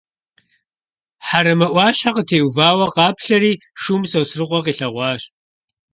[1.27, 5.21] Хьэрэмэ ӏуащхьэ къытеувауэ къаплъэри, шум Сосрыкъуэ къилъэгъуащ.